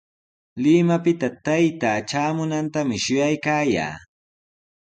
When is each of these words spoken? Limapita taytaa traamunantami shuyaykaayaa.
Limapita 0.65 1.27
taytaa 1.49 1.93
traamunantami 2.13 2.97
shuyaykaayaa. 3.05 3.95